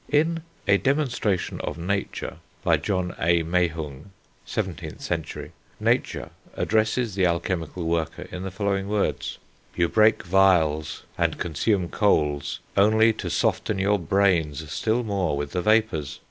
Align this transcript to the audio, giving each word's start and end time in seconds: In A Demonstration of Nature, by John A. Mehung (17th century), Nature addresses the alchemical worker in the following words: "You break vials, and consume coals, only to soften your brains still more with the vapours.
In 0.09 0.41
A 0.67 0.77
Demonstration 0.79 1.61
of 1.63 1.77
Nature, 1.77 2.37
by 2.63 2.77
John 2.77 3.13
A. 3.19 3.43
Mehung 3.43 4.05
(17th 4.47 4.99
century), 4.99 5.51
Nature 5.79 6.31
addresses 6.57 7.13
the 7.13 7.27
alchemical 7.27 7.83
worker 7.85 8.27
in 8.31 8.41
the 8.41 8.49
following 8.49 8.87
words: 8.89 9.37
"You 9.75 9.87
break 9.87 10.23
vials, 10.23 11.03
and 11.19 11.37
consume 11.37 11.87
coals, 11.89 12.61
only 12.75 13.13
to 13.13 13.29
soften 13.29 13.77
your 13.77 13.99
brains 13.99 14.71
still 14.71 15.03
more 15.03 15.37
with 15.37 15.51
the 15.51 15.61
vapours. 15.61 16.19